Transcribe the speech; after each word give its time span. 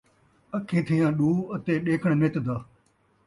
اکھیں 0.57 0.83
تھیاں 0.87 1.09
ݙو، 1.17 1.31
اتے 1.53 1.73
ݙیکھݨا 1.85 2.15
نت 2.21 2.35
دا 2.45 2.55